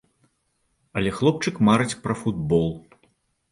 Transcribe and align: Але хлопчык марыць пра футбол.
Але 1.01 1.11
хлопчык 1.17 1.55
марыць 1.69 1.99
пра 2.07 2.19
футбол. 2.25 2.69